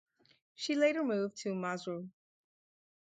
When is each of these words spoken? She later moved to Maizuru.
She 0.55 0.73
later 0.73 1.03
moved 1.03 1.35
to 1.43 1.49
Maizuru. 1.53 2.09